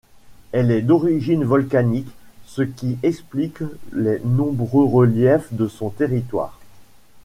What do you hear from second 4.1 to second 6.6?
nombreux reliefs de son territoire.